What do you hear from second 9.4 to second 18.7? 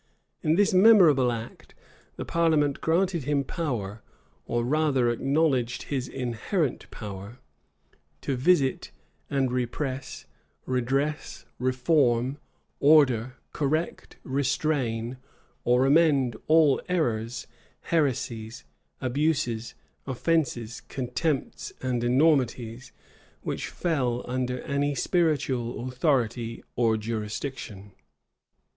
repress, redress, reform, order, correct, restrain, or amend all errors, heresies,